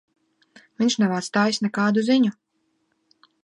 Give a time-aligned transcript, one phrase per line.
[0.83, 2.35] Viņš nav atstājis nekādu ziņu.